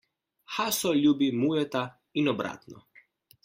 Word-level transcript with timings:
Haso 0.55 0.93
ljubi 1.01 1.29
Mujota 1.43 1.85
in 2.23 2.35
obratno. 2.35 2.87